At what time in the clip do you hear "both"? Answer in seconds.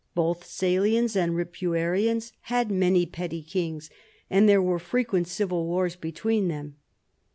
0.15-0.43